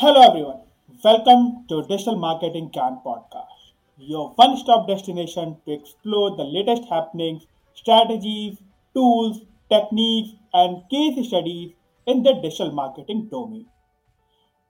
[0.00, 0.60] Hello everyone.
[1.04, 8.56] Welcome to Digital Marketing Can podcast, your one-stop destination to explore the latest happenings, strategies,
[8.94, 11.74] tools, techniques, and case studies
[12.06, 13.66] in the digital marketing domain.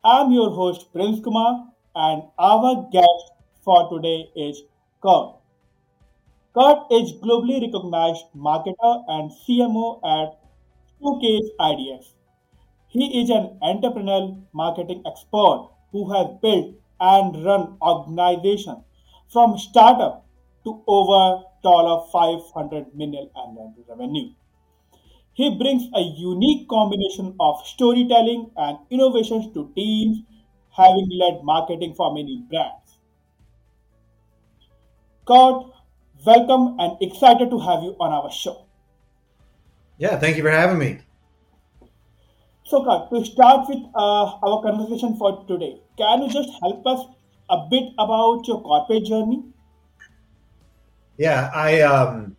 [0.03, 3.31] I'm your host Prince Kumar, and our guest
[3.65, 4.65] for today is
[5.01, 5.37] Kurt.
[6.59, 10.41] Kurt is globally recognized marketer and CMO at
[11.01, 12.15] Showcase IDX.
[12.91, 18.83] He is an entrepreneurial marketing expert who has built and run organizations
[19.29, 20.27] from startup
[20.65, 24.31] to over 500 million annual revenue.
[25.35, 30.23] He brings a unique combination of storytelling and innovations to teams,
[30.77, 32.99] having led marketing for many brands.
[35.27, 35.67] Kurt,
[36.27, 38.67] welcome and excited to have you on our show.
[39.99, 40.99] Yeah, thank you for having me.
[42.71, 47.05] So, to start with uh, our conversation for today, can you just help us
[47.51, 49.43] a bit about your corporate journey?
[51.17, 52.37] Yeah, I um,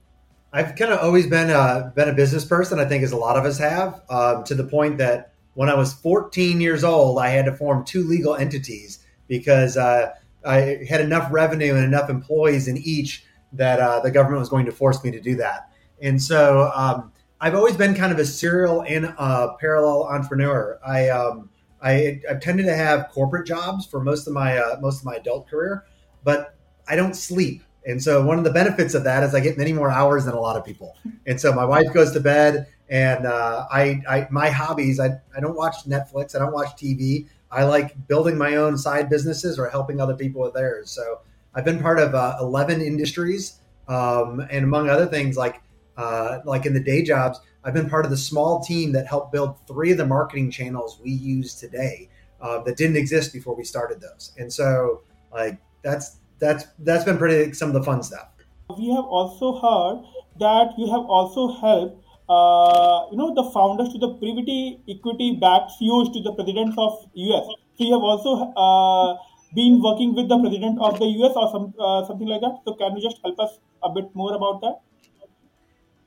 [0.54, 2.80] I've kind of always been a been a business person.
[2.80, 5.74] I think as a lot of us have, um, to the point that when I
[5.74, 10.14] was 14 years old, I had to form two legal entities because uh,
[10.46, 14.66] I had enough revenue and enough employees in each that uh, the government was going
[14.66, 15.70] to force me to do that.
[16.02, 17.11] And so um,
[17.42, 20.80] I've always been kind of a serial and uh, parallel entrepreneur.
[20.86, 21.50] I, um,
[21.82, 25.16] I I've tended to have corporate jobs for most of my uh, most of my
[25.16, 25.86] adult career,
[26.24, 26.56] but
[26.88, 27.64] I don't sleep.
[27.88, 30.36] And so one of the benefits of that is I get many more hours than
[30.36, 30.96] a lot of people.
[31.26, 35.40] And so my wife goes to bed, and uh, I, I my hobbies I, I
[35.40, 37.28] don't watch Netflix, I don't watch TV.
[37.50, 40.92] I like building my own side businesses or helping other people with theirs.
[40.92, 41.22] So
[41.56, 45.62] I've been part of uh, 11 industries, um, and among other things, like
[45.98, 49.32] uh, like in the day jobs, I've been part of the small team that helped
[49.32, 52.10] build three of the marketing channels we use today
[52.42, 54.34] uh, that didn't exist before we started those.
[54.38, 58.30] And so, like that's that's that's been pretty some of the fun stuff.
[58.78, 60.04] We have also heard
[60.40, 64.50] that you have also helped, uh, you know, the founders to the private
[64.90, 67.46] equity-backed CEOs to the presidents of US.
[67.78, 69.18] So you have also uh,
[69.54, 72.62] been working with the president of the US or some uh, something like that.
[72.66, 74.82] So can you just help us a bit more about that?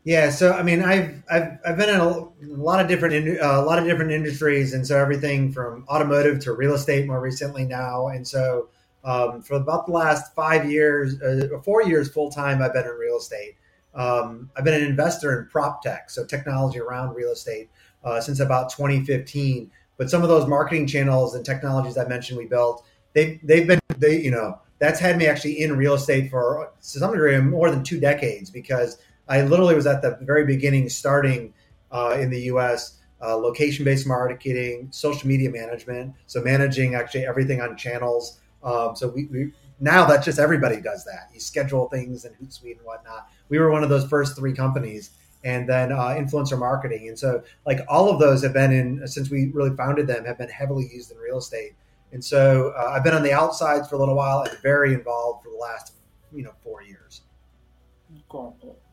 [0.04, 3.64] Yeah, so I mean, I've I've, I've been in a, lot of different uh, a
[3.64, 8.08] lot of different industries, and so everything from automotive to real estate more recently now,
[8.08, 8.68] and so
[9.02, 12.90] um, for about the last five years, uh, four years full time, I've been in
[12.90, 13.56] real estate.
[13.94, 17.70] Um, I've been an investor in prop tech, so technology around real estate,
[18.04, 19.70] uh, since about 2015.
[19.96, 23.80] But some of those marketing channels and technologies I mentioned we built, they they've been
[23.96, 27.70] they you know that's had me actually in real estate for to some degree more
[27.70, 28.98] than two decades because
[29.28, 31.54] I literally was at the very beginning, starting
[31.90, 32.98] uh, in the U.S.
[33.22, 38.40] Uh, location-based marketing, social media management, so managing actually everything on channels.
[38.62, 41.30] Um, so we, we now that just everybody does that.
[41.32, 43.28] You schedule things and Hootsuite and whatnot.
[43.48, 45.10] We were one of those first three companies,
[45.44, 47.08] and then uh, influencer marketing.
[47.08, 50.38] And so like all of those have been in since we really founded them have
[50.38, 51.74] been heavily used in real estate.
[52.12, 55.44] And so uh, I've been on the outsides for a little while and very involved
[55.44, 55.92] for the last
[56.32, 57.22] you know four years.
[58.62, 58.83] It.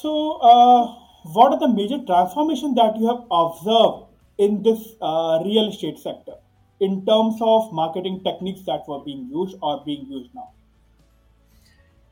[0.00, 0.94] So, uh,
[1.32, 4.06] what are the major transformations that you have observed
[4.38, 6.34] in this uh, real estate sector
[6.80, 10.50] in terms of marketing techniques that were being used or being used now?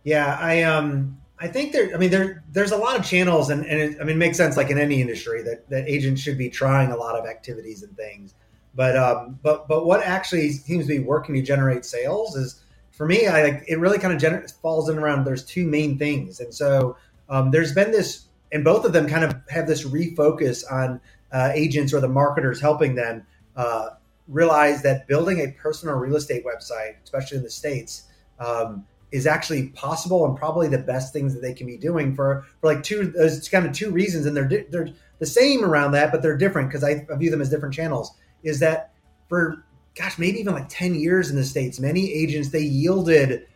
[0.05, 3.65] Yeah, I um I think there I mean there there's a lot of channels and,
[3.65, 6.39] and it, I mean it makes sense like in any industry that, that agents should
[6.39, 8.35] be trying a lot of activities and things.
[8.75, 13.07] But um but but what actually seems to be working to generate sales is for
[13.07, 16.41] me I like it really kind of gener- falls in around there's two main things.
[16.41, 16.97] And so
[17.29, 21.01] um, there's been this, and both of them kind of have this refocus on
[21.33, 23.91] uh, agents or the marketers helping them uh,
[24.27, 28.05] realize that building a personal real estate website, especially in the states,
[28.39, 32.45] um, is actually possible and probably the best things that they can be doing for
[32.61, 33.11] for like two.
[33.11, 36.69] There's kind of two reasons, and they're they're the same around that, but they're different
[36.69, 38.13] because I view them as different channels.
[38.43, 38.93] Is that
[39.29, 39.65] for
[39.95, 43.47] gosh, maybe even like ten years in the states, many agents they yielded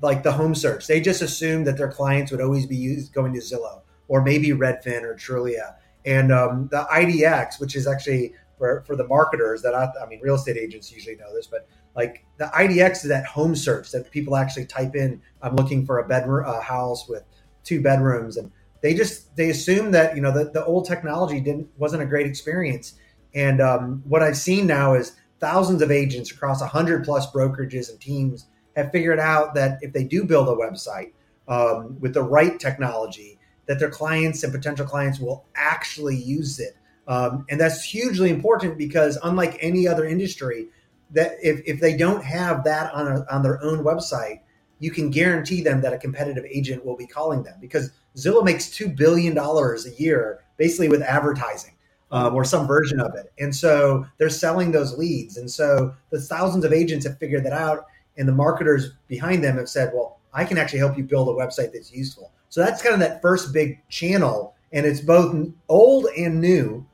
[0.00, 0.86] like the home search.
[0.86, 4.48] They just assumed that their clients would always be used, going to Zillow or maybe
[4.48, 5.76] Redfin or Trulia.
[6.04, 10.20] And um, the IDX, which is actually for, for the marketers that I, I mean,
[10.20, 14.10] real estate agents usually know this, but like the IDX is that home search that
[14.10, 15.20] people actually type in.
[15.42, 17.24] I'm looking for a bedroom, a house with
[17.62, 18.50] two bedrooms, and
[18.82, 22.26] they just they assume that you know the, the old technology didn't wasn't a great
[22.26, 22.94] experience.
[23.34, 28.00] And um, what I've seen now is thousands of agents across hundred plus brokerages and
[28.00, 31.12] teams have figured out that if they do build a website
[31.48, 36.76] um, with the right technology, that their clients and potential clients will actually use it
[37.06, 40.68] Um, and that's hugely important because unlike any other industry,
[41.10, 44.40] that if, if they don't have that on, a, on their own website,
[44.78, 48.66] you can guarantee them that a competitive agent will be calling them because Zillow makes
[48.66, 51.72] $2 billion a year basically with advertising.
[52.10, 53.32] Um, or some version of it.
[53.40, 55.36] And so they're selling those leads.
[55.36, 57.86] And so the thousands of agents have figured that out.
[58.16, 61.32] And the marketers behind them have said, well, I can actually help you build a
[61.32, 62.32] website that's useful.
[62.48, 64.54] So that's kind of that first big channel.
[64.72, 66.86] And it's both old and new.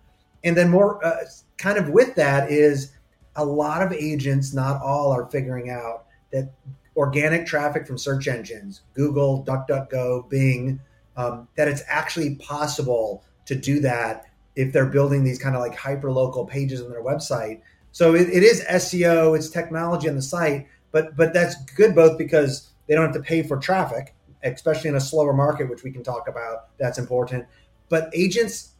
[0.45, 1.25] And then more uh,
[1.59, 2.93] kind of with that is
[3.37, 6.53] a lot of agents, not all, are figuring out that
[6.97, 10.81] organic traffic from search engines, Google, DuckDuckGo, Bing,
[11.17, 14.27] um, that it's actually possible to do that
[14.57, 17.61] if they're building these kind of like hyper local pages on their website.
[17.93, 22.19] So it, it is SEO, it's technology on the site, but but that's good both
[22.19, 25.91] because they don't have to pay for traffic, especially in a slower market, which we
[25.91, 26.77] can talk about.
[26.79, 27.47] That's important.
[27.89, 28.75] But agents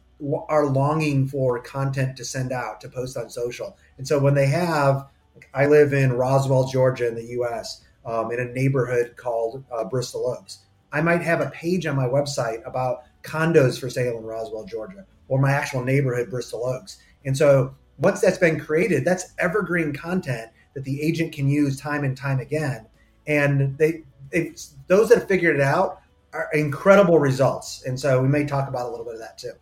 [0.49, 4.47] are longing for content to send out to post on social, and so when they
[4.47, 5.07] have,
[5.53, 7.83] I live in Roswell, Georgia, in the U.S.
[8.05, 10.59] Um, in a neighborhood called uh, Bristol Oaks.
[10.91, 15.05] I might have a page on my website about condos for sale in Roswell, Georgia,
[15.27, 16.97] or my actual neighborhood, Bristol Oaks.
[17.25, 22.03] And so once that's been created, that's evergreen content that the agent can use time
[22.03, 22.85] and time again.
[23.27, 24.53] And they, they
[24.87, 26.01] those that have figured it out
[26.33, 27.83] are incredible results.
[27.83, 29.53] And so we may talk about a little bit of that too.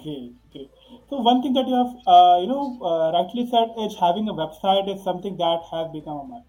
[0.00, 0.68] Okay, okay.
[1.08, 4.34] So one thing that you have, uh, you know, uh, rightly said is having a
[4.34, 6.46] website is something that has become a must.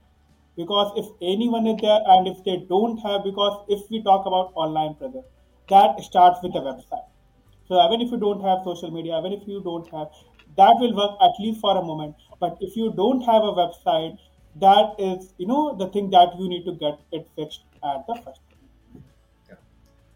[0.57, 4.53] Because if anyone is there and if they don't have, because if we talk about
[4.55, 5.25] online presence,
[5.69, 7.07] that starts with a website.
[7.67, 10.07] So even if you don't have social media, even if you don't have,
[10.57, 12.15] that will work at least for a moment.
[12.39, 14.17] But if you don't have a website,
[14.57, 18.15] that is, you know, the thing that you need to get it fixed at the
[18.23, 18.39] first.
[19.49, 19.55] Yeah.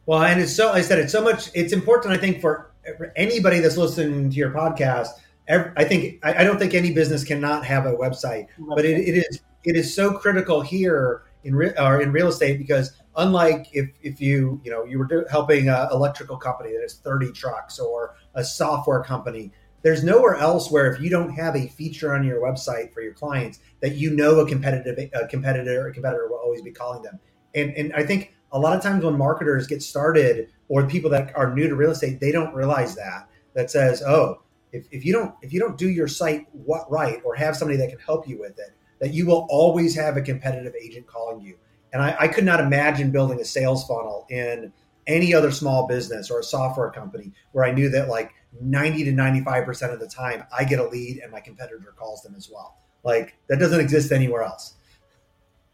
[0.06, 2.72] Well, and it's so, I said, it's so much, it's important, I think, for
[3.16, 5.10] anybody that's listening to your podcast.
[5.50, 9.42] I think, I don't think any business cannot have a website, but it, it is,
[9.64, 14.20] it is so critical here in, re, or in real estate because unlike if, if
[14.22, 18.44] you you know you were helping an electrical company that has 30 trucks or a
[18.44, 19.52] software company
[19.82, 23.14] there's nowhere else where if you don't have a feature on your website for your
[23.14, 27.20] clients that you know a competitive a competitor or competitor will always be calling them.
[27.56, 31.36] And and i think a lot of times when marketers get started or people that
[31.36, 34.42] are new to real estate they don't realize that that says oh
[34.72, 37.78] if, if you don't if you don't do your site what right or have somebody
[37.78, 41.42] that can help you with it that you will always have a competitive agent calling
[41.42, 41.58] you.
[41.92, 44.72] And I, I could not imagine building a sales funnel in
[45.08, 48.32] any other small business or a software company where I knew that like
[48.62, 52.36] 90 to 95% of the time I get a lead and my competitor calls them
[52.36, 52.78] as well.
[53.04, 54.76] Like that doesn't exist anywhere else.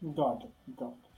[0.02, 0.76] Got it.
[0.76, 1.10] Got it.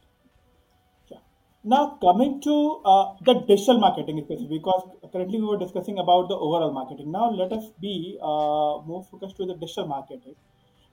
[1.10, 1.19] Yeah.
[1.64, 6.37] Now coming to uh, the digital marketing especially because currently we were discussing about the
[6.37, 7.12] overall marketing.
[7.12, 10.37] Now let us be uh, more focused to the digital marketing.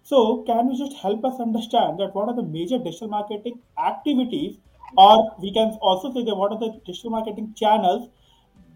[0.05, 4.57] So, can you just help us understand that what are the major digital marketing activities,
[4.95, 8.09] or we can also say that what are the digital marketing channels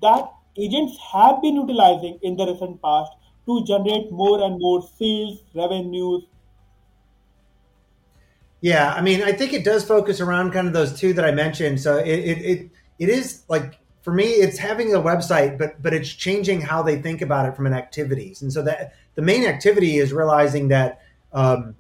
[0.01, 3.11] that agents have been utilizing in the recent past
[3.45, 6.23] to generate more and more sales, revenues?
[8.61, 11.31] Yeah, I mean, I think it does focus around kind of those two that I
[11.31, 11.79] mentioned.
[11.79, 12.69] So it it it,
[12.99, 17.01] it is like for me, it's having a website, but but it's changing how they
[17.01, 18.41] think about it from an activities.
[18.41, 21.01] And so that the main activity is realizing that
[21.31, 21.75] um,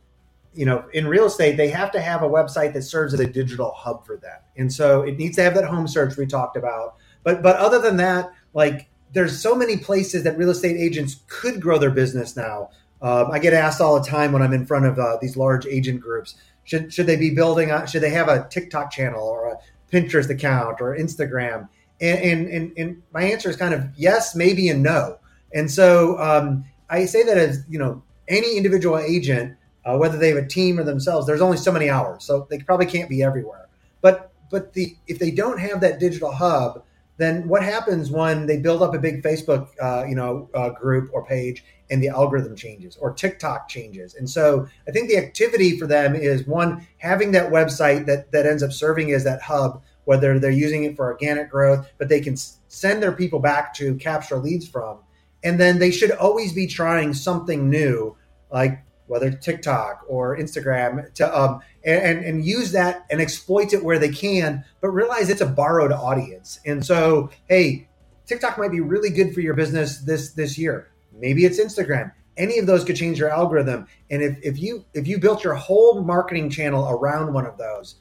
[0.53, 3.27] you know, in real estate, they have to have a website that serves as a
[3.27, 4.37] digital hub for them.
[4.57, 6.95] And so it needs to have that home search we talked about.
[7.23, 11.61] But but other than that, like there's so many places that real estate agents could
[11.61, 12.69] grow their business now.
[13.01, 15.65] Um, I get asked all the time when I'm in front of uh, these large
[15.65, 16.35] agent groups,
[16.69, 17.71] should should they be building?
[17.71, 19.57] A, should they have a TikTok channel or a
[19.91, 21.67] Pinterest account or Instagram?
[22.01, 25.17] And and and, and my answer is kind of yes, maybe, and no.
[25.53, 30.29] And so um, I say that as you know any individual agent, uh, whether they
[30.29, 33.23] have a team or themselves, there's only so many hours, so they probably can't be
[33.23, 33.67] everywhere.
[34.01, 36.83] But but the if they don't have that digital hub,
[37.19, 41.09] then what happens when they build up a big Facebook uh, you know uh, group
[41.13, 44.15] or page and the algorithm changes or TikTok changes?
[44.15, 48.45] And so I think the activity for them is one having that website that that
[48.45, 52.21] ends up serving as that hub, whether they're using it for organic growth, but they
[52.21, 54.99] can send their people back to capture leads from.
[55.43, 58.15] And then they should always be trying something new
[58.51, 63.99] like whether TikTok or Instagram to um, and, and use that and exploit it where
[63.99, 66.59] they can, but realize it's a borrowed audience.
[66.65, 67.87] And so, hey,
[68.25, 70.91] TikTok might be really good for your business this this year.
[71.13, 72.11] Maybe it's Instagram.
[72.37, 73.87] Any of those could change your algorithm.
[74.09, 77.95] And if, if you if you built your whole marketing channel around one of those,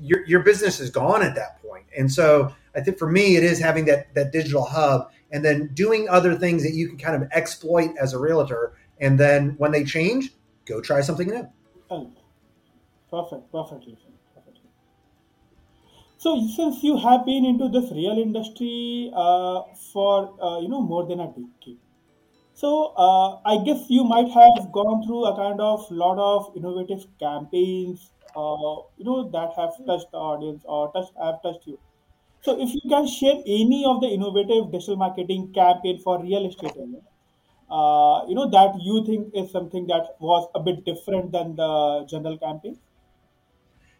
[0.00, 1.84] your your business is gone at that point.
[1.96, 5.70] And so I think for me, it is having that that digital hub and then
[5.74, 8.74] doing other things that you can kind of exploit as a realtor.
[8.98, 10.30] And then when they change,
[10.64, 11.48] go try something new.
[11.90, 12.12] Oh,
[13.10, 13.98] perfect, perfectly.
[14.34, 14.70] perfectly.
[16.18, 21.06] So, since you have been into this real industry uh, for uh, you know more
[21.06, 21.80] than a decade,
[22.54, 27.06] so uh, I guess you might have gone through a kind of lot of innovative
[27.20, 31.80] campaigns, uh, you know, that have touched the audience or touched have touched you.
[32.42, 36.76] So if you can share any of the innovative digital marketing campaign for real estate
[37.70, 42.06] uh, you know, that you think is something that was a bit different than the
[42.08, 42.78] general campaign.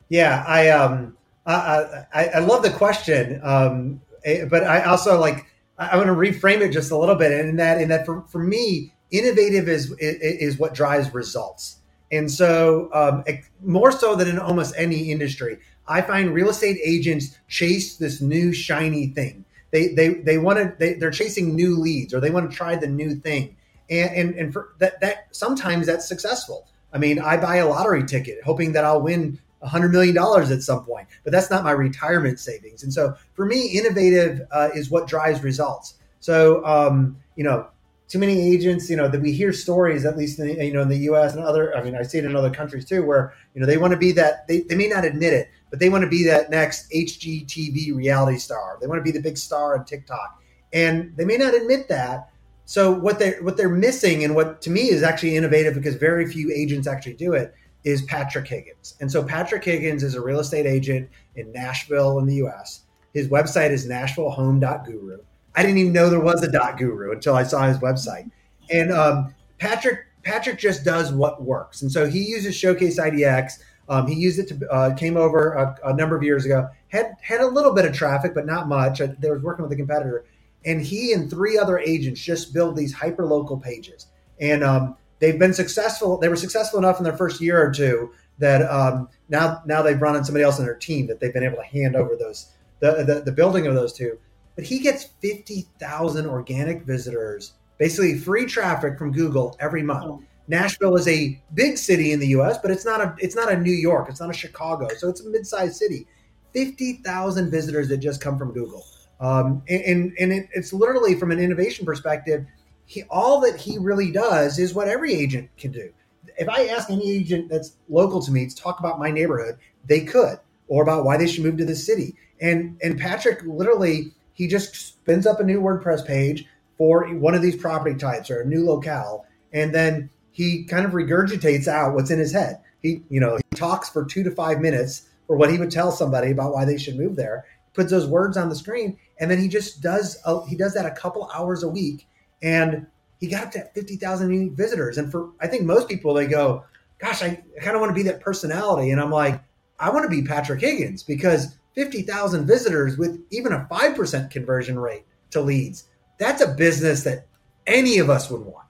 [0.08, 5.46] Yeah, I um I I, I love the question, um, eh, but I also like
[5.78, 8.22] I want to reframe it just a little bit, and in that in that for,
[8.28, 11.78] for me, innovative is, is what drives results,
[12.12, 13.25] and so um,
[13.62, 15.58] more so than in almost any industry,
[15.88, 19.44] I find real estate agents chase this new shiny thing.
[19.72, 22.76] They they they want to they, they're chasing new leads or they want to try
[22.76, 23.56] the new thing,
[23.90, 26.68] and and and for that that sometimes that's successful.
[26.92, 30.85] I mean, I buy a lottery ticket hoping that I'll win $100 million at some
[30.85, 32.82] point, but that's not my retirement savings.
[32.82, 35.94] And so for me, innovative uh, is what drives results.
[36.20, 37.68] So, um, you know,
[38.08, 40.82] too many agents, you know, that we hear stories, at least in the, you know,
[40.82, 41.35] in the U.S.
[41.35, 43.78] and other, I mean, I see it in other countries too, where you know they
[43.78, 46.25] want to be that they, they may not admit it, but they want to be
[46.25, 48.78] that next HGTV reality star.
[48.80, 50.40] They want to be the big star on TikTok,
[50.73, 52.30] and they may not admit that.
[52.64, 56.30] So what they what they're missing, and what to me is actually innovative, because very
[56.30, 57.54] few agents actually do it,
[57.87, 58.97] is Patrick Higgins.
[59.00, 62.83] And so Patrick Higgins is a real estate agent in Nashville in the US.
[63.14, 65.21] His website is nashvillehome.guru.
[65.55, 68.28] I didn't even know there was a dot guru until I saw his website.
[68.71, 71.83] And um, Patrick Patrick just does what works.
[71.83, 73.61] And so he uses Showcase IDX.
[73.88, 76.69] Um, he used it to uh, came over a, a, number of years ago.
[76.88, 78.99] Had had a little bit of traffic, but not much.
[78.99, 80.25] They was working with a competitor,
[80.64, 84.09] and he and three other agents just build these hyper local pages.
[84.40, 86.18] And um, they've been successful.
[86.18, 90.00] They were successful enough in their first year or two that um, now now they've
[90.00, 92.52] run on somebody else in their team that they've been able to hand over those
[92.80, 94.18] the the, the building of those two.
[94.54, 100.04] But he gets fifty thousand organic visitors, basically free traffic from Google every month.
[100.06, 100.23] Oh.
[100.49, 103.56] Nashville is a big city in the U.S., but it's not a it's not a
[103.56, 106.06] New York, it's not a Chicago, so it's a mid-sized city.
[106.52, 108.85] Fifty thousand visitors that just come from Google,
[109.20, 112.46] um, and and, and it, it's literally from an innovation perspective
[112.87, 115.93] he all that he really does is what every agent can do.
[116.38, 120.05] If I ask any agent that's local to me to talk about my neighborhood, they
[120.05, 120.38] could,
[120.69, 122.14] or about why they should move to the city.
[122.40, 126.47] And and Patrick literally he just spins up a new WordPress page
[126.78, 130.93] for one of these property types or a new locale, and then he kind of
[130.93, 132.61] regurgitates out what's in his head.
[132.83, 135.90] He you know he talks for two to five minutes for what he would tell
[135.90, 137.47] somebody about why they should move there.
[137.75, 140.87] Puts those words on the screen, and then he just does a, he does that
[140.87, 142.07] a couple hours a week
[142.47, 142.87] and
[143.19, 144.99] he got up to 50,000 unique visitors.
[144.99, 146.65] And for, I think most people, they go,
[146.99, 148.91] gosh, I, I kind of want to be that personality.
[148.91, 149.43] And I'm like,
[149.81, 155.05] I want to be Patrick Higgins because 50,000 visitors with even a 5% conversion rate
[155.31, 155.88] to leads,
[156.19, 157.26] that's a business that
[157.67, 158.67] any of us would want.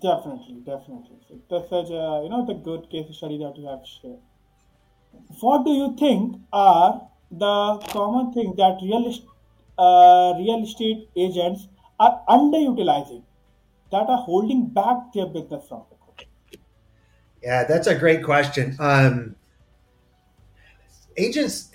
[0.00, 1.18] Definitely, definitely.
[1.50, 4.20] That's such a, you know, the good case study that you have shared.
[5.40, 9.12] What do you think are the common things that real
[9.78, 13.22] uh, real estate agents are underutilizing
[13.90, 16.26] that are holding back their business from growth?
[17.42, 18.76] Yeah, that's a great question.
[18.78, 19.36] Um,
[21.16, 21.70] agents,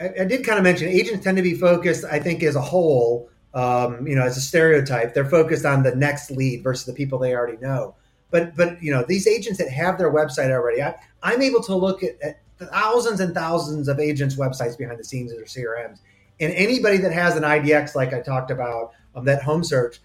[0.00, 2.60] I, I, did kind of mention agents tend to be focused, I think, as a
[2.60, 6.92] whole, um, you know, as a stereotype, they're focused on the next lead versus the
[6.92, 7.94] people they already know.
[8.30, 11.74] But, but you know, these agents that have their website already, I, am able to
[11.74, 16.00] look at, at thousands and thousands of agents' websites behind the scenes of their CRMs
[16.40, 20.00] and anybody that has an IDX, like I talked about, um, that home search,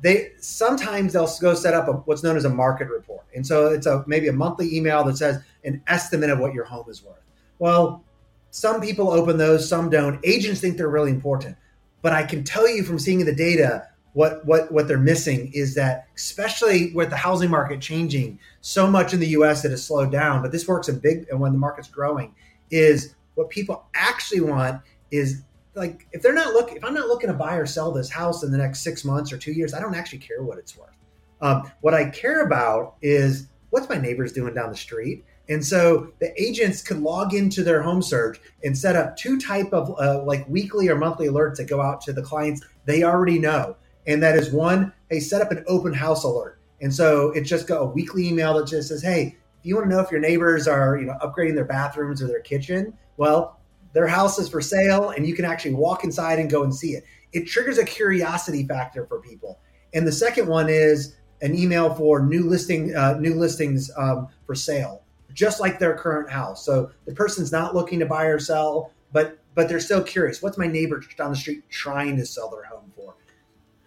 [0.00, 3.66] they sometimes they'll go set up a, what's known as a market report, and so
[3.68, 7.02] it's a maybe a monthly email that says an estimate of what your home is
[7.02, 7.22] worth.
[7.58, 8.04] Well,
[8.50, 10.20] some people open those, some don't.
[10.24, 11.56] Agents think they're really important,
[12.00, 15.74] but I can tell you from seeing the data what what what they're missing is
[15.74, 20.10] that especially with the housing market changing so much in the US that has slowed
[20.10, 22.34] down but this works in big and when the market's growing
[22.70, 24.80] is what people actually want
[25.10, 25.42] is
[25.78, 28.42] like if they're not looking if i'm not looking to buy or sell this house
[28.42, 30.96] in the next six months or two years i don't actually care what it's worth.
[31.40, 35.24] Um, what i care about is what's my neighbors doing down the street?
[35.48, 39.72] And so the agents could log into their home search and set up two type
[39.72, 43.38] of uh, like weekly or monthly alerts that go out to the clients they already
[43.38, 43.76] know.
[44.06, 46.58] And that is one hey set up an open house alert.
[46.80, 49.88] And so it's just got a weekly email that just says hey if you want
[49.88, 53.57] to know if your neighbors are you know upgrading their bathrooms or their kitchen well
[53.98, 56.90] their house is for sale and you can actually walk inside and go and see
[56.90, 57.02] it.
[57.32, 59.58] it triggers a curiosity factor for people.
[59.92, 64.54] And the second one is an email for new listing, uh, new listings um, for
[64.54, 65.02] sale,
[65.32, 66.64] just like their current house.
[66.64, 70.40] So the person's not looking to buy or sell, but but they're still curious.
[70.40, 73.16] What's my neighbor down the street trying to sell their home for?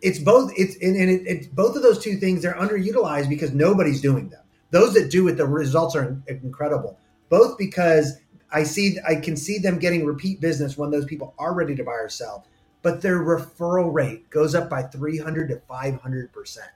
[0.02, 0.52] It's both.
[0.58, 2.42] It's and, and it, it's both of those two things.
[2.42, 4.44] They're underutilized because nobody's doing them.
[4.72, 7.00] Those that do it, the results are incredible.
[7.30, 8.18] Both because
[8.52, 11.84] I see, I can see them getting repeat business when those people are ready to
[11.84, 12.46] buy or sell,
[12.82, 16.70] but their referral rate goes up by 300 to 500 percent.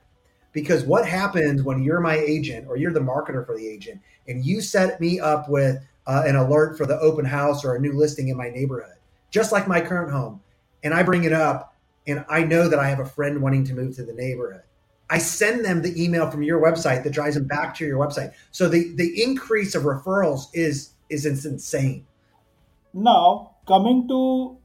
[0.52, 4.44] Because what happens when you're my agent or you're the marketer for the agent and
[4.44, 7.92] you set me up with uh, an alert for the open house or a new
[7.92, 8.96] listing in my neighborhood,
[9.30, 10.40] just like my current home,
[10.82, 11.74] and I bring it up
[12.06, 14.62] and I know that I have a friend wanting to move to the neighborhood.
[15.10, 18.32] I send them the email from your website that drives them back to your website.
[18.50, 22.06] So the, the increase of referrals is is insane.
[22.92, 24.58] Now coming to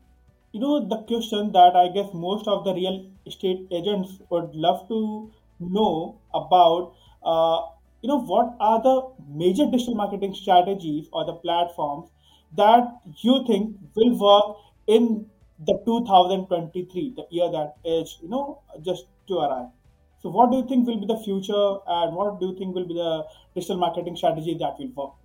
[0.54, 4.88] you know the question that I guess most of the real estate agents would love
[4.90, 6.94] to know about
[7.24, 7.60] uh,
[8.02, 8.96] you know what are the
[9.44, 12.10] major digital marketing strategies or the platforms
[12.58, 12.88] that
[13.22, 14.58] you think will work
[14.88, 15.26] in
[15.68, 19.70] the 2023 the year that is you know just to arrive
[20.22, 22.88] so what do you think will be the future and what do you think will
[22.88, 25.21] be the digital marketing strategy that will work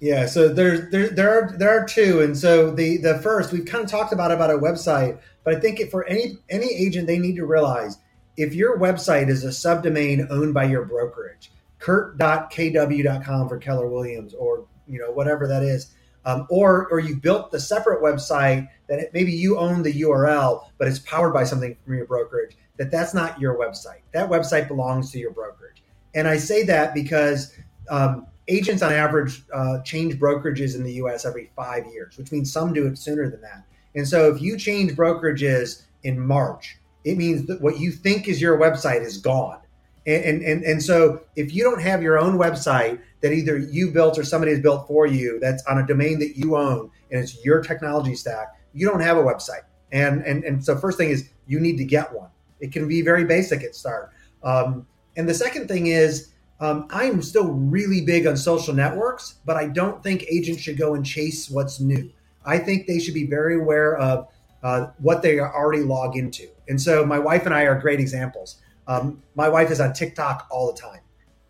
[0.00, 3.66] yeah, so there's there there are there are two, and so the the first we've
[3.66, 7.18] kind of talked about about a website, but I think for any any agent they
[7.18, 7.98] need to realize
[8.38, 14.66] if your website is a subdomain owned by your brokerage, kurt.kw.com for Keller Williams or
[14.88, 19.10] you know whatever that is, um, or or you built the separate website that it,
[19.12, 22.56] maybe you own the URL, but it's powered by something from your brokerage.
[22.78, 24.00] That that's not your website.
[24.12, 25.82] That website belongs to your brokerage.
[26.14, 27.54] And I say that because
[27.90, 32.52] um, agents on average uh, change brokerages in the US every five years, which means
[32.52, 33.64] some do it sooner than that.
[33.94, 38.40] And so if you change brokerages in March, it means that what you think is
[38.40, 39.58] your website is gone.
[40.06, 44.18] And, and, and, so if you don't have your own website that either you built
[44.18, 47.44] or somebody has built for you that's on a domain that you own and it's
[47.44, 49.62] your technology stack, you don't have a website.
[49.92, 52.30] And, and, and so first thing is you need to get one.
[52.60, 54.10] It can be very basic at start.
[54.42, 56.29] Um, and the second thing is
[56.60, 60.94] um, I'm still really big on social networks, but I don't think agents should go
[60.94, 62.10] and chase what's new.
[62.44, 64.28] I think they should be very aware of
[64.62, 66.48] uh, what they already log into.
[66.68, 68.60] And so my wife and I are great examples.
[68.86, 71.00] Um, my wife is on TikTok all the time.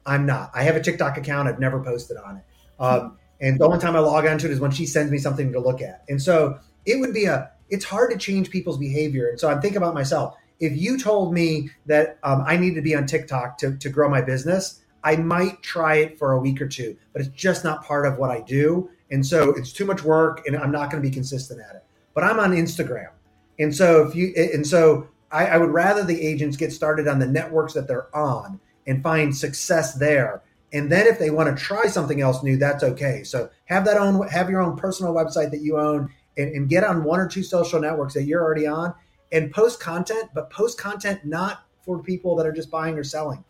[0.06, 0.50] I'm not.
[0.54, 1.48] I have a TikTok account.
[1.48, 2.44] I've never posted on it.
[2.78, 5.52] Um, and the only time I log onto it is when she sends me something
[5.52, 6.04] to look at.
[6.08, 9.28] And so it would be a, it's hard to change people's behavior.
[9.28, 10.36] And so I'm thinking about myself.
[10.60, 14.08] If you told me that um, I need to be on TikTok to, to grow
[14.08, 17.84] my business, I might try it for a week or two, but it's just not
[17.84, 18.90] part of what I do.
[19.10, 21.84] And so it's too much work and I'm not going to be consistent at it.
[22.14, 23.10] But I'm on Instagram.
[23.58, 27.18] And so if you and so I, I would rather the agents get started on
[27.18, 30.42] the networks that they're on and find success there.
[30.72, 33.22] And then if they want to try something else new, that's okay.
[33.24, 36.84] So have that own have your own personal website that you own and, and get
[36.84, 38.94] on one or two social networks that you're already on
[39.32, 43.44] and post content, but post content not for people that are just buying or selling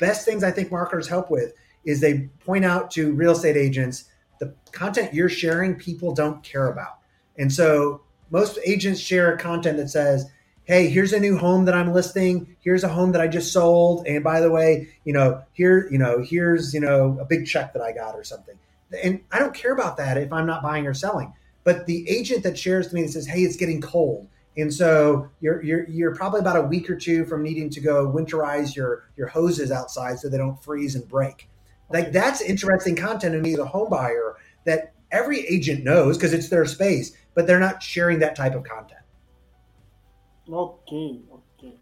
[0.00, 1.52] best things I think marketers help with
[1.84, 4.04] is they point out to real estate agents
[4.40, 6.98] the content you're sharing people don't care about.
[7.38, 10.26] And so most agents share content that says,
[10.64, 12.56] "Hey, here's a new home that I'm listing.
[12.60, 15.98] Here's a home that I just sold, and by the way, you know, here, you
[15.98, 18.56] know, here's, you know, a big check that I got or something."
[19.02, 21.32] And I don't care about that if I'm not buying or selling.
[21.62, 25.30] But the agent that shares to me that says, "Hey, it's getting cold." And so
[25.40, 29.08] you're, you're, you're probably about a week or two from needing to go winterize your,
[29.16, 31.48] your hoses outside so they don't freeze and break.
[31.90, 36.32] Like that's interesting content to me as a home buyer that every agent knows because
[36.32, 39.00] it's their space, but they're not sharing that type of content.
[40.48, 41.76] Okay, okay,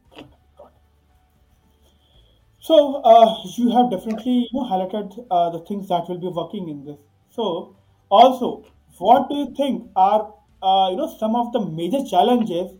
[2.61, 6.69] So uh, you have definitely you know, highlighted uh, the things that will be working
[6.69, 6.99] in this.
[7.31, 7.77] So
[8.11, 8.65] also,
[8.99, 12.73] what do you think are uh, you know some of the major challenges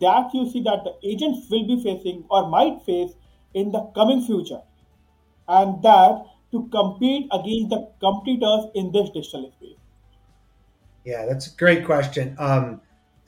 [0.00, 3.12] that you see that the agents will be facing or might face
[3.54, 4.60] in the coming future
[5.48, 9.76] and that to compete against the competitors in this digital space.
[11.04, 12.34] Yeah that's a great question.
[12.38, 12.80] Um,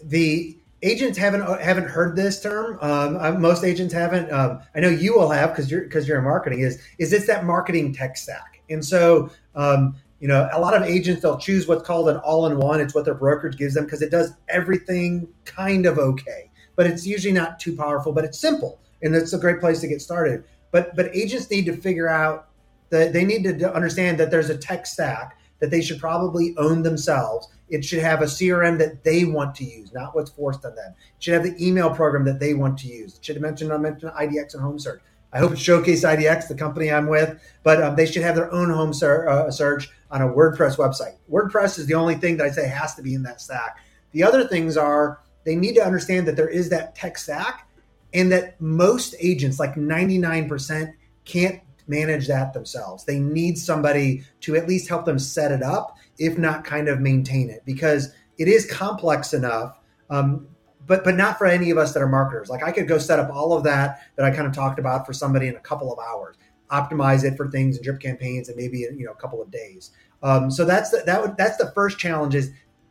[0.02, 2.78] the agents haven't haven't heard this term.
[2.80, 4.30] Um, most agents haven't.
[4.32, 7.26] Um, i know you will have because you're because you're in marketing is is it's
[7.26, 8.62] that marketing tech stack?
[8.68, 12.80] And so um, you know, a lot of agents they'll choose what's called an all-in-one.
[12.80, 17.06] It's what their brokerage gives them because it does everything kind of okay, but it's
[17.06, 18.12] usually not too powerful.
[18.12, 20.44] But it's simple, and it's a great place to get started.
[20.70, 22.48] But but agents need to figure out
[22.90, 26.82] that they need to understand that there's a tech stack that they should probably own
[26.82, 27.48] themselves.
[27.68, 30.94] It should have a CRM that they want to use, not what's forced on them.
[31.16, 33.16] It should have the email program that they want to use.
[33.16, 35.00] It should have mentioned I mentioned IDX and Home Search.
[35.32, 38.50] I hope it showcase IDX, the company I'm with, but um, they should have their
[38.52, 41.16] own home ser- uh, search on a WordPress website.
[41.30, 43.78] WordPress is the only thing that I say has to be in that stack.
[44.12, 47.68] The other things are they need to understand that there is that tech stack
[48.14, 50.92] and that most agents, like 99%,
[51.24, 53.04] can't manage that themselves.
[53.04, 57.00] They need somebody to at least help them set it up, if not kind of
[57.00, 59.76] maintain it, because it is complex enough.
[60.10, 60.48] Um,
[60.86, 62.48] but but not for any of us that are marketers.
[62.48, 65.06] Like I could go set up all of that that I kind of talked about
[65.06, 66.36] for somebody in a couple of hours,
[66.70, 69.90] optimize it for things and drip campaigns, and maybe you know a couple of days.
[70.22, 72.50] Um, so that's the, that would, that's the first challenge is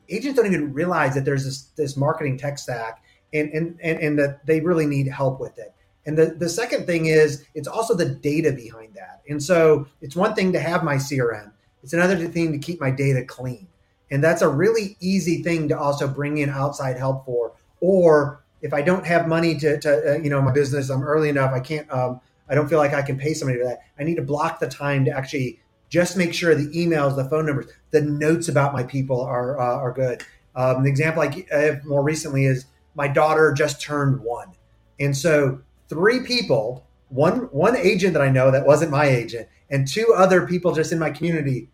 [0.10, 3.03] agents don't even realize that there's this this marketing tech stack
[3.34, 5.73] and and and, and that they really need help with it.
[6.05, 9.21] And the, the second thing is it's also the data behind that.
[9.27, 11.51] And so it's one thing to have my CRM.
[11.81, 13.67] It's another thing to keep my data clean.
[14.12, 17.53] And that's a really easy thing to also bring in outside help for.
[17.86, 21.30] Or if I don't have money to, to uh, you know, my business, I'm early
[21.30, 22.19] enough, I can't, um,
[22.50, 23.80] I don't feel like I can pay somebody for that.
[24.00, 27.45] I need to block the time to actually just make sure the emails, the phone
[27.45, 30.24] numbers, the notes about my people are, uh, are good.
[30.56, 34.54] Um, the example I have more recently is my daughter just turned one.
[35.00, 39.88] And so three people, one one agent that I know that wasn't my agent, and
[39.88, 41.69] two other people just in my community.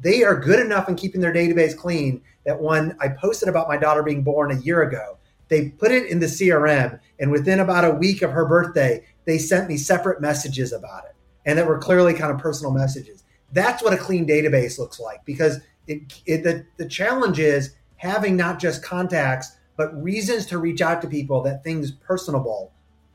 [0.00, 3.76] They are good enough in keeping their database clean that when I posted about my
[3.76, 7.84] daughter being born a year ago, they put it in the CRM, and within about
[7.84, 11.14] a week of her birthday, they sent me separate messages about it,
[11.46, 13.24] and that were clearly kind of personal messages.
[13.52, 18.36] That's what a clean database looks like because it, it the, the challenge is having
[18.36, 22.72] not just contacts but reasons to reach out to people that things personable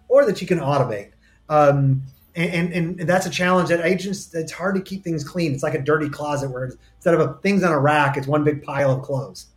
[0.08, 1.12] or that you can automate.
[1.50, 2.04] Um,
[2.36, 5.54] and, and, and, that's a challenge that agents, it's hard to keep things clean.
[5.54, 8.44] It's like a dirty closet where instead of a, things on a rack, it's one
[8.44, 9.48] big pile of clothes.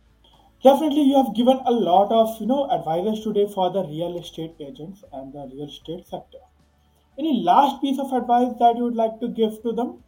[0.63, 4.55] Definitely, you have given a lot of you know advices today for the real estate
[4.59, 6.39] agents and the real estate sector.
[7.19, 10.03] Any last piece of advice that you would like to give to them?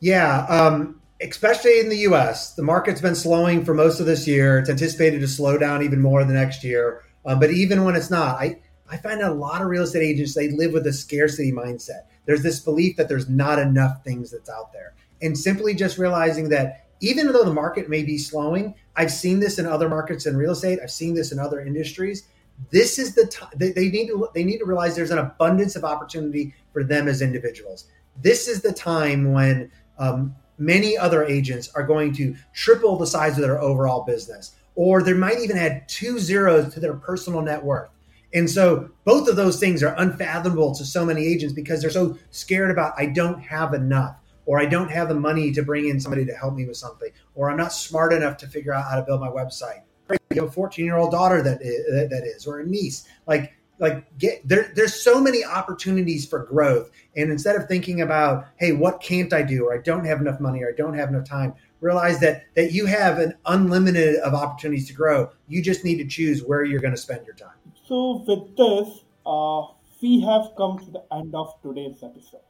[0.00, 4.58] Yeah, um, especially in the U.S., the market's been slowing for most of this year.
[4.58, 7.04] It's anticipated to slow down even more the next year.
[7.24, 8.60] Um, but even when it's not, I
[8.90, 12.02] I find a lot of real estate agents they live with a scarcity mindset.
[12.26, 16.48] There's this belief that there's not enough things that's out there, and simply just realizing
[16.50, 20.36] that even though the market may be slowing, I've seen this in other markets in
[20.36, 20.78] real estate.
[20.82, 22.24] I've seen this in other industries.
[22.70, 25.74] This is the time they, they need to they need to realize there's an abundance
[25.74, 27.86] of opportunity for them as individuals.
[28.22, 33.36] This is the time when um, many other agents are going to triple the size
[33.36, 37.62] of their overall business, or they might even add two zeros to their personal net
[37.62, 37.90] worth.
[38.32, 42.18] And so both of those things are unfathomable to so many agents because they're so
[42.30, 46.00] scared about I don't have enough or I don't have the money to bring in
[46.00, 48.96] somebody to help me with something or I'm not smart enough to figure out how
[48.96, 49.82] to build my website.
[50.30, 53.06] You have a 14 year old daughter that is, that is or a niece.
[53.26, 58.46] Like like get there there's so many opportunities for growth and instead of thinking about
[58.56, 61.08] hey what can't i do or i don't have enough money or i don't have
[61.08, 65.84] enough time realize that that you have an unlimited of opportunities to grow you just
[65.84, 69.66] need to choose where you're going to spend your time so with this uh,
[70.00, 72.40] we have come to the end of today's episode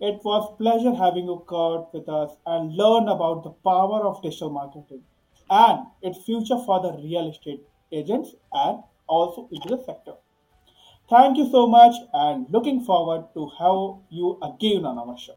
[0.00, 4.50] it was pleasure having you Kurt with us and learn about the power of digital
[4.50, 5.02] marketing
[5.48, 10.14] and its future for the real estate agents and also into the sector.
[11.08, 15.36] Thank you so much and looking forward to have you again on our show.